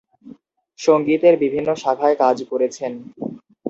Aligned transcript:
সঙ্গীতের 0.79 1.35
বিভিন্ন 1.43 1.69
শাখায় 1.83 2.17
কাজ 2.23 2.37
করেছেন। 2.51 2.91